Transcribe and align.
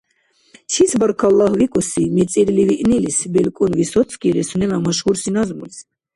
«Чис 0.71 0.91
баркалла 1.01 1.47
викӀуси— 1.59 2.03
мицӀирли 2.15 2.63
виънилис»,— 2.69 3.17
белкӀун 3.33 3.71
Высоцкийли 3.77 4.43
сунела 4.49 4.77
машгьурси 4.85 5.29
назмулизиб. 5.35 5.87